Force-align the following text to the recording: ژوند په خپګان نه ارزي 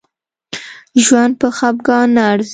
ژوند 1.05 1.33
په 1.41 1.47
خپګان 1.57 2.07
نه 2.15 2.21
ارزي 2.31 2.49